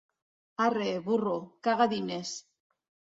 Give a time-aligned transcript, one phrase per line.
[0.67, 1.35] Arre, burro,
[1.67, 2.33] caga diners!